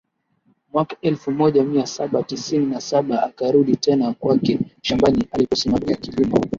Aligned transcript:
Mwaka 0.73 0.95
elfu 1.01 1.31
moja 1.31 1.63
mia 1.63 1.85
saba 1.85 2.23
tisini 2.23 2.65
na 2.65 2.81
saba 2.81 3.23
akarudi 3.23 3.75
tena 3.75 4.13
kwake 4.13 4.59
shambani 4.81 5.27
aliposimamia 5.31 5.95
kilimo 5.95 6.37